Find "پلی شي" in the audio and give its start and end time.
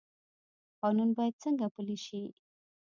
1.75-2.21